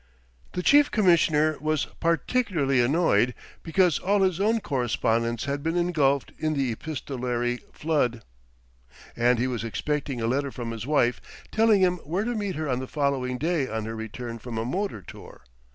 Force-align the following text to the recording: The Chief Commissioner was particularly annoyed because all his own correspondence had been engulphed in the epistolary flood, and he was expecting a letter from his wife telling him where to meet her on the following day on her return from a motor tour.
The 0.53 0.63
Chief 0.63 0.89
Commissioner 0.89 1.59
was 1.59 1.85
particularly 1.99 2.81
annoyed 2.81 3.35
because 3.61 3.99
all 3.99 4.23
his 4.23 4.39
own 4.39 4.59
correspondence 4.59 5.45
had 5.45 5.61
been 5.61 5.77
engulphed 5.77 6.31
in 6.39 6.55
the 6.55 6.71
epistolary 6.71 7.57
flood, 7.71 8.23
and 9.15 9.37
he 9.37 9.45
was 9.45 9.63
expecting 9.63 10.19
a 10.19 10.25
letter 10.25 10.49
from 10.51 10.71
his 10.71 10.87
wife 10.87 11.21
telling 11.51 11.81
him 11.81 11.97
where 11.97 12.23
to 12.23 12.33
meet 12.33 12.55
her 12.55 12.67
on 12.67 12.79
the 12.79 12.87
following 12.87 13.37
day 13.37 13.67
on 13.67 13.85
her 13.85 13.95
return 13.95 14.39
from 14.39 14.57
a 14.57 14.65
motor 14.65 15.03
tour. 15.03 15.43